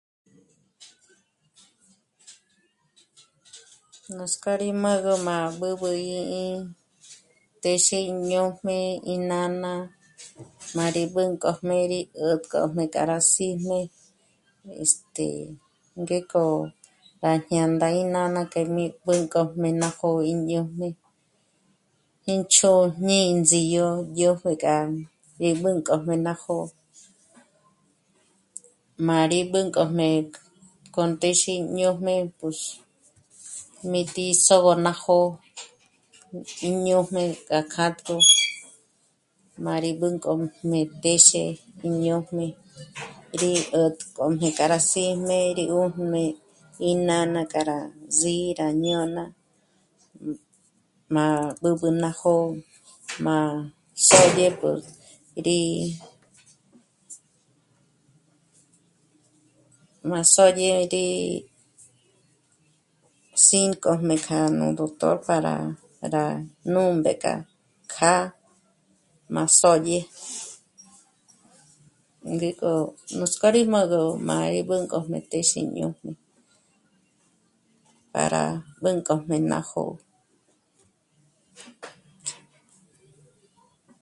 Nuts'k'ó 4.15 4.51
rí 4.61 4.69
m'ǚgü 4.81 5.13
má 5.27 5.37
b'ǚb'ü 5.59 5.89
í 6.15 6.19
í'i 6.21 6.45
téxe 7.61 7.97
í 8.09 8.13
ñójm'e 8.29 8.77
í 9.13 9.15
nána 9.29 9.73
má 10.75 10.85
rí 10.95 11.03
b'ǚnk'ojmé 11.13 11.77
rí 11.91 12.01
'ä̀t'k'ojmé 12.19 12.83
k'a 12.93 13.03
rá 13.09 13.19
sí'm'e, 13.33 13.79
este... 14.83 15.27
ngék'o 16.01 16.43
gá 17.21 17.31
jñā̂ndā 17.47 17.87
í 18.01 18.03
nána 18.15 18.41
k'e 18.51 18.61
mí 18.75 18.85
b'ǚnk'ojmé 19.05 19.69
ná 19.81 19.87
jó'o 19.99 20.19
í 20.31 20.33
ñójm'e 20.47 20.87
ín 22.33 22.41
chójn'e 22.55 23.17
índzidyo 23.31 23.85
yópjü 24.19 24.51
k'a 24.63 24.75
rí 25.41 25.49
b'ǚnk'ojmé 25.61 26.15
ná 26.25 26.33
jó'o. 26.43 26.65
Má 29.07 29.17
rí 29.31 29.39
b'ǚnk'ojmé 29.51 30.07
k'o 30.93 31.03
ndéxi 31.13 31.53
ñójm'e 31.77 32.15
pùx... 32.37 32.61
mí 33.91 34.01
tí'i 34.13 34.33
sô'o 34.45 34.73
ná 34.85 34.93
jó'o 35.01 35.27
í 36.67 36.69
ñójm'e 36.85 37.23
k'a 37.47 37.59
kjátk'o 37.73 38.17
má 39.65 39.73
rí 39.83 39.91
b'ǚnk'ojmé 40.01 40.79
téxe 41.03 41.43
í 41.87 41.89
ñójm'e 42.03 42.45
rí 43.41 43.51
'ä̀tk'ojmé 43.63 44.47
k'a 44.57 44.65
rá 44.71 44.79
sí'm'e 44.91 45.37
é 45.47 45.53
rí 45.59 45.65
'ùjmé 45.75 46.23
í 46.89 46.91
nána 47.07 47.41
k'a 47.51 47.61
rí 47.69 47.79
zí'i 48.19 48.49
rá 48.59 48.67
jñôna 48.81 49.25
má 51.13 51.25
b'ǚb'ü 51.61 51.89
ná 52.01 52.09
jó'o 52.21 52.47
má 53.25 53.37
xódye 54.07 54.47
k'o 54.59 54.71
rí... 55.47 55.59
má 60.09 60.19
sódye 60.33 60.73
rí 60.93 61.05
sínkojmé 63.45 64.15
k'a 64.27 64.39
nú 64.57 64.65
doctor 64.79 65.15
para 65.27 65.53
nú 66.71 66.81
mbék'a 66.97 67.33
kjâ'a 67.93 68.33
má 69.35 69.43
sódye, 69.59 69.99
ngík'o, 72.33 72.73
nutsk'ó 73.17 73.47
rí 73.55 73.61
m'ǚgü 73.71 74.01
má 74.27 74.35
í 74.59 74.61
b'ǚnk'ojmé 74.69 75.17
téxi 75.31 75.57
í 75.63 75.71
ñójm'e 75.75 76.11
para 78.13 78.43
b'ǚnk'ojmé 78.81 79.37
ná 79.51 79.59
jó'o 79.69 79.93